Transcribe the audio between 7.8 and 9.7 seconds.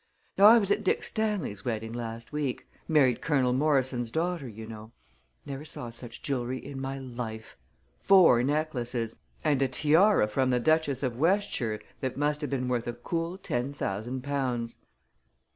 Four necklaces; and a